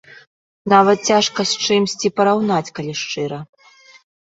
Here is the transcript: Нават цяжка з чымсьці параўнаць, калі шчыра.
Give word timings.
Нават 0.73 0.99
цяжка 1.09 1.45
з 1.51 1.67
чымсьці 1.67 2.13
параўнаць, 2.21 2.73
калі 2.81 2.99
шчыра. 3.03 3.39